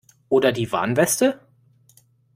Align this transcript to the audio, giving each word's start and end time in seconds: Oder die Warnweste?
Oder 0.29 0.51
die 0.51 0.71
Warnweste? 0.71 1.39